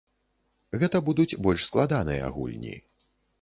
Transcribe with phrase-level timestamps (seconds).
[0.83, 2.73] Гэта будуць больш складаныя гульні.